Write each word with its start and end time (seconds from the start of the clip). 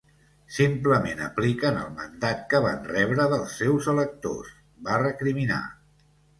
Simplement 0.53 1.21
apliquen 1.25 1.77
el 1.81 1.91
mandat 1.99 2.41
que 2.55 2.63
van 2.65 2.83
rebre 2.93 3.29
dels 3.35 3.55
seus 3.63 3.93
electors, 3.95 4.53
va 4.91 5.01
recriminar. 5.07 5.65